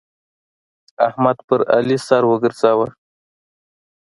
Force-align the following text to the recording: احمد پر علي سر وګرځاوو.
احمد 1.07 1.37
پر 1.47 1.59
علي 1.75 1.97
سر 2.07 2.23
وګرځاوو. 2.27 2.87